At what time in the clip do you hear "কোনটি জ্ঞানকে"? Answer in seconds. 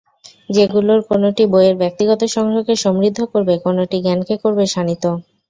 3.65-4.35